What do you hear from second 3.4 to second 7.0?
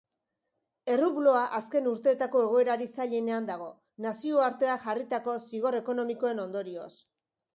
dago, nazioarteak jarritako zigor ekonomikoen ondorioz.